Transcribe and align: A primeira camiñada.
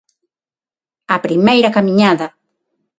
A 1.15 1.17
primeira 1.25 1.73
camiñada. 1.75 2.27